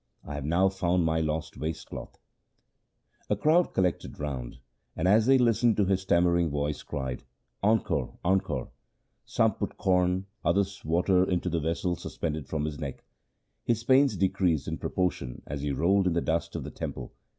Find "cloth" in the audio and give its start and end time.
1.85-2.17